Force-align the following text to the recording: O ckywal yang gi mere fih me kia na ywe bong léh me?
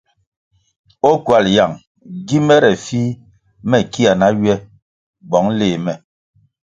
O 1.09 1.11
ckywal 1.23 1.45
yang 1.55 1.73
gi 2.27 2.37
mere 2.47 2.71
fih 2.85 3.15
me 3.69 3.77
kia 3.91 4.11
na 4.19 4.27
ywe 4.39 4.53
bong 5.29 5.49
léh 5.59 5.77
me? 5.85 5.93